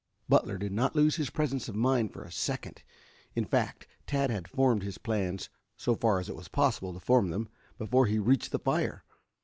[0.27, 2.81] Butler did not lose his presence of mind for a second.
[3.35, 7.29] In fact Tad had formed his plans, so far as it was possible to form
[7.29, 9.05] them, before he reached the fire.